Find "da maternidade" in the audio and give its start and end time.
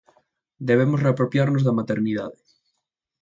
1.63-2.37